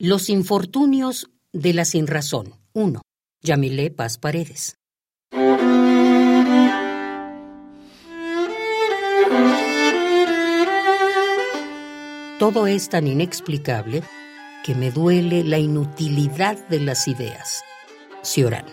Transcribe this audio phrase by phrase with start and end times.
[0.00, 2.54] Los infortunios de la sinrazón.
[2.72, 3.02] 1.
[3.42, 4.76] Yamilé Paz Paredes.
[12.38, 14.04] Todo es tan inexplicable
[14.64, 17.64] que me duele la inutilidad de las ideas.
[18.22, 18.66] Ciorán.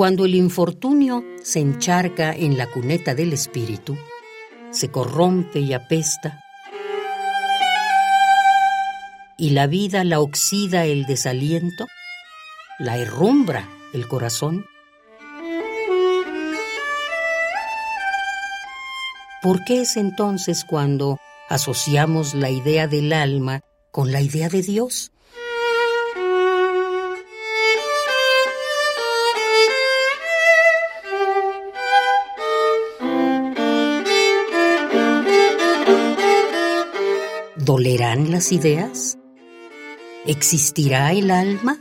[0.00, 3.98] Cuando el infortunio se encharca en la cuneta del espíritu,
[4.70, 6.42] se corrompe y apesta,
[9.36, 11.86] y la vida la oxida el desaliento,
[12.78, 14.64] la herrumbra el corazón.
[19.42, 21.18] ¿Por qué es entonces cuando
[21.50, 23.60] asociamos la idea del alma
[23.90, 25.12] con la idea de Dios?
[37.62, 39.18] ¿Dolerán las ideas?
[40.24, 41.78] ¿Existirá el alma?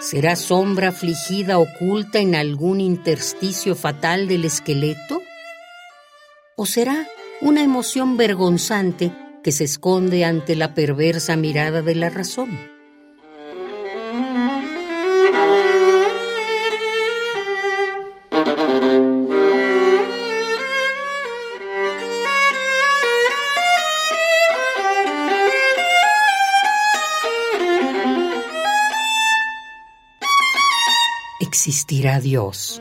[0.00, 5.22] ¿Será sombra afligida oculta en algún intersticio fatal del esqueleto?
[6.56, 7.06] ¿O será
[7.40, 9.12] una emoción vergonzante
[9.44, 12.75] que se esconde ante la perversa mirada de la razón?
[31.66, 32.80] Existirá Dios.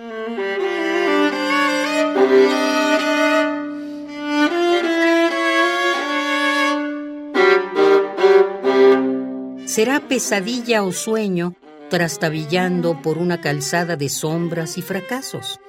[9.65, 11.55] Será pesadilla o sueño
[11.89, 15.59] trastabillando por una calzada de sombras y fracasos.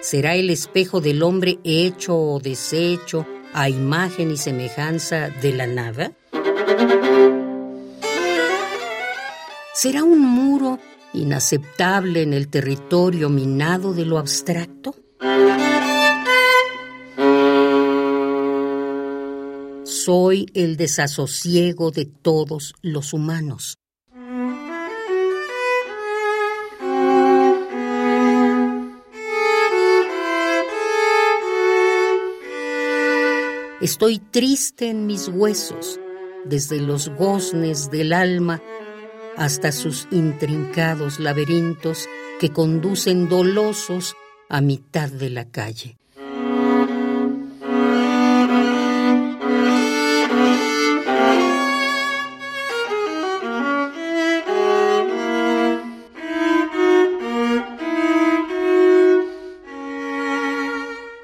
[0.00, 6.12] Será el espejo del hombre hecho o deshecho a imagen y semejanza de la nada?
[9.74, 10.78] ¿Será un muro
[11.12, 14.94] inaceptable en el territorio minado de lo abstracto?
[19.84, 23.78] Soy el desasosiego de todos los humanos.
[33.80, 35.98] Estoy triste en mis huesos,
[36.44, 38.62] desde los goznes del alma
[39.36, 42.08] hasta sus intrincados laberintos
[42.40, 44.16] que conducen dolosos
[44.48, 45.96] a mitad de la calle.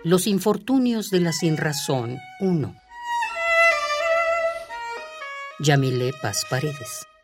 [0.04, 2.85] Los infortunios de la sinrazón 1.
[5.58, 7.15] Yamile Paz Paredes.